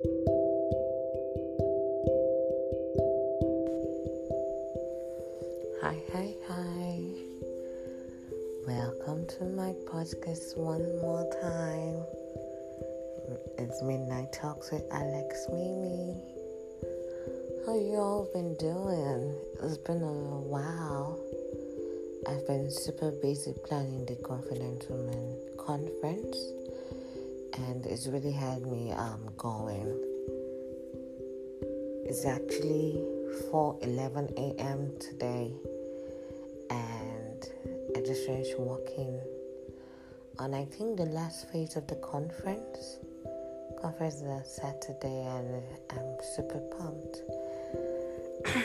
[0.00, 0.06] Hi,
[6.12, 7.02] hi, hi.
[8.64, 12.04] Welcome to my podcast one more time.
[13.58, 16.14] It's Midnight Talks with Alex Mimi.
[17.66, 19.34] How you all been doing?
[19.64, 21.18] It's been a while.
[22.28, 26.36] I've been super busy planning the Confident Women conference
[27.66, 29.88] and it's really had me um, going.
[32.06, 33.02] It's actually
[33.52, 34.92] 4:11 a.m.
[34.98, 35.52] today,
[36.70, 37.40] and
[37.96, 39.20] I just finished walking
[40.38, 42.98] on I think the last phase of the conference.
[43.82, 47.22] Conference is on Saturday, and I'm super pumped.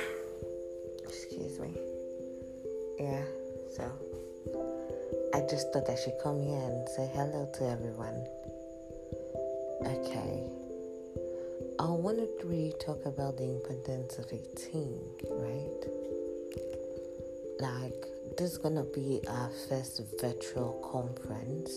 [1.04, 1.74] Excuse me.
[3.00, 3.24] Yeah,
[3.76, 3.92] so
[5.34, 8.26] I just thought I should come here and say hello to everyone.
[9.82, 10.44] Okay.
[11.80, 15.00] I wanted to really talk about the importance of a team,
[15.32, 15.84] right?
[17.60, 18.06] Like,
[18.38, 21.72] this is gonna be our first virtual conference.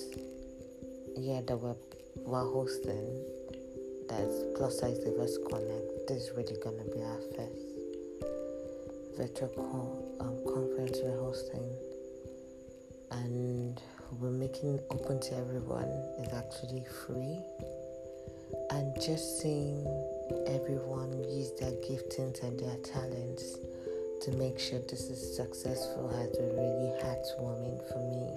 [1.16, 1.74] Yeah, that we're,
[2.16, 3.24] we're hosting.
[4.08, 6.08] That's Plus Size Diverse Connect.
[6.08, 7.66] This is really gonna be our first
[9.16, 11.68] virtual co- um, conference we're hosting.
[13.10, 13.80] And
[14.20, 15.90] we're making open to everyone.
[16.18, 17.40] It's actually free
[18.70, 19.86] and just seeing
[20.46, 23.58] everyone use their giftings and their talents
[24.22, 28.32] to make sure this is successful has been really heartwarming for me.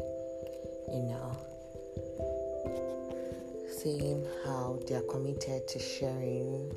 [0.91, 1.38] You know,
[3.71, 6.71] seeing how they are committed to sharing,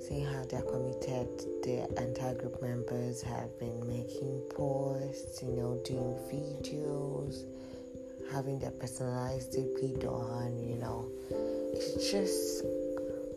[0.00, 1.28] seeing how they are committed,
[1.62, 7.44] the entire group members have been making posts, you know, doing videos,
[8.32, 11.08] having their personalized DP done, you know.
[11.72, 12.64] It's just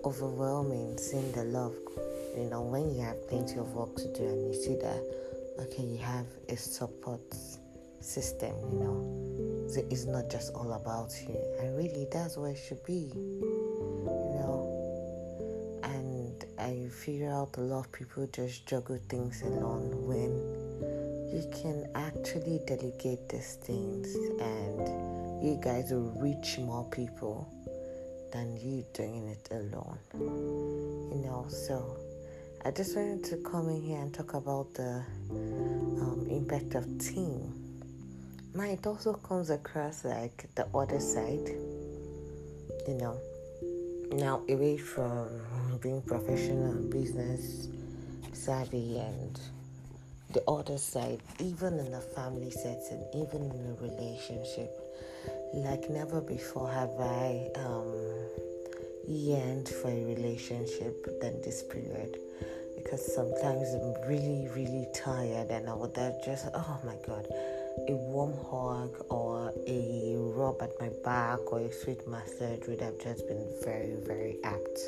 [0.06, 1.76] overwhelming seeing the love.
[2.38, 5.02] You know, when you have plenty of work to do and you see that,
[5.60, 7.22] okay, you have a support
[8.00, 9.68] system, you know.
[9.70, 11.38] So it's not just all about you.
[11.60, 15.80] And really, that's where it should be, you know.
[15.84, 20.53] And I figure out a lot of people just juggle things alone when
[21.34, 27.52] you can actually delegate these things and you guys will reach more people
[28.32, 29.98] than you doing it alone.
[30.14, 31.98] You know, so
[32.64, 37.52] I just wanted to come in here and talk about the um, impact of team.
[38.54, 41.50] Now it also comes across like the other side,
[42.88, 43.20] you know.
[44.12, 45.30] Now away from
[45.82, 47.70] being professional, business
[48.34, 49.40] savvy, and
[50.34, 54.72] the other side, even in a family setting, even in a relationship,
[55.54, 57.94] like never before have I um,
[59.08, 62.18] yearned for a relationship than this period
[62.76, 67.28] because sometimes I'm really, really tired and I would have just, oh my god,
[67.88, 73.00] a warm hug or a rub at my back or a sweet massage would have
[73.00, 74.80] just been very, very apt,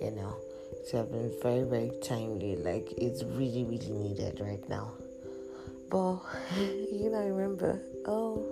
[0.00, 0.36] you know.
[0.86, 2.56] So I've been very, very timely.
[2.56, 4.92] Like it's really, really needed right now.
[5.90, 6.20] But
[6.58, 8.44] you know, I remember, oh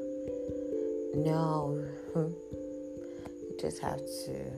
[1.15, 1.83] no,
[2.15, 4.53] you just have to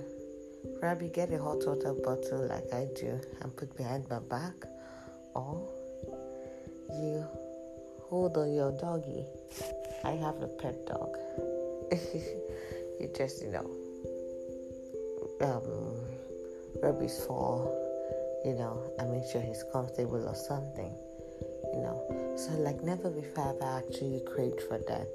[0.80, 4.54] probably get a hot water bottle like I do and put behind my back,
[5.34, 5.69] or
[6.90, 7.25] you
[8.08, 9.25] hold on your doggy.
[10.04, 11.16] I have a pet dog.
[11.92, 13.70] you just, you know,
[15.40, 16.17] um,
[16.82, 17.66] rub his fur,
[18.44, 20.94] you know, I make sure he's comfortable or something,
[21.74, 22.34] you know.
[22.36, 25.08] So, like, never before have I actually craved for that.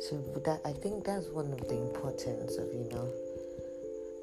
[0.00, 3.08] So, that I think that's one of the importance of, you know,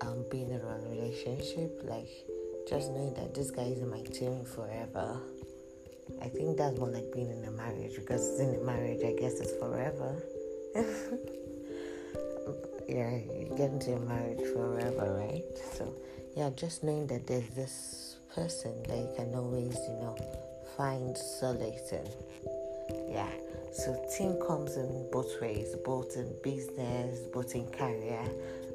[0.02, 2.10] um, being in a relationship, like
[2.68, 5.20] just knowing that this guy is in my team forever.
[6.22, 9.40] I think that's more like being in a marriage because in a marriage, I guess
[9.40, 10.16] it's forever.
[12.88, 15.44] yeah, you get into a marriage forever, right?
[15.74, 15.94] So,
[16.36, 20.18] yeah, just knowing that there's this person that you can always, you know,
[20.76, 22.06] find solace in.
[23.10, 23.30] Yeah,
[23.72, 28.24] so team comes in both ways, both in business, both in career,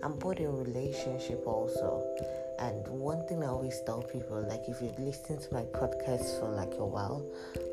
[0.02, 2.02] and both in relationship also.
[2.58, 6.48] And one thing I always tell people, like if you listen to my podcast for
[6.48, 7.24] like a while,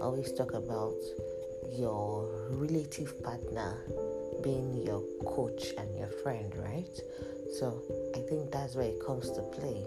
[0.02, 0.96] I always talk about
[1.72, 3.78] your relative partner
[4.44, 7.00] being your coach and your friend, right?
[7.54, 7.82] So
[8.16, 9.86] I think that's where it comes to play.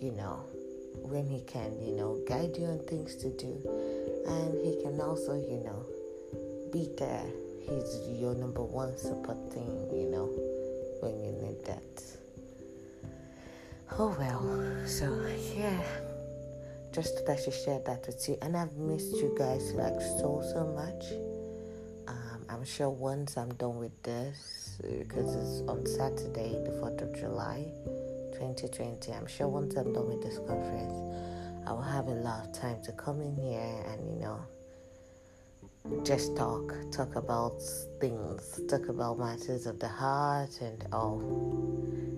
[0.00, 0.40] You know,
[1.02, 3.52] when he can, you know, guide you on things to do,
[4.26, 5.84] and he can also, you know,
[6.72, 7.26] be there.
[7.60, 10.26] He's your number one support thing, you know,
[11.00, 11.82] when you need that.
[13.98, 15.04] Oh well, so
[15.54, 15.82] yeah,
[16.92, 20.66] just that she shared that with you, and I've missed you guys like so so
[20.74, 21.29] much.
[22.08, 27.14] Um, I'm sure once I'm done with this, because it's on Saturday, the 4th of
[27.14, 27.72] July,
[28.32, 29.12] 2020.
[29.12, 30.94] I'm sure once I'm done with this conference,
[31.66, 34.40] I will have a lot of time to come in here and you know
[36.04, 37.60] just talk, talk about
[38.00, 41.18] things, talk about matters of the heart and all.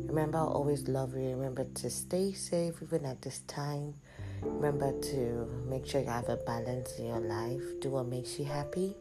[0.06, 1.30] Remember, I always love you.
[1.30, 3.94] Remember to stay safe even at this time.
[4.42, 7.62] Remember to make sure you have a balance in your life.
[7.80, 8.96] Do what makes you happy.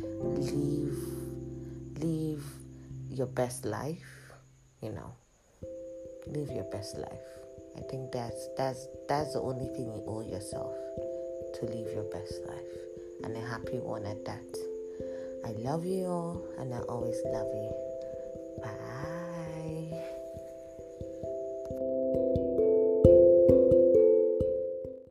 [0.00, 0.98] Live,
[2.00, 2.44] live
[3.10, 4.32] your best life.
[4.80, 5.12] You know,
[6.26, 7.28] live your best life.
[7.76, 10.74] I think that's that's that's the only thing you owe yourself
[11.54, 12.72] to live your best life
[13.24, 14.56] and a happy one at that.
[15.44, 17.91] I love you all and I always love you.